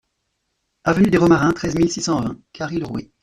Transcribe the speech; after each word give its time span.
Avenue 0.83 1.11
des 1.11 1.19
Romarins, 1.19 1.53
treize 1.53 1.75
mille 1.75 1.91
six 1.91 2.01
cent 2.01 2.21
vingt 2.21 2.39
Carry-le-Rouet 2.53 3.11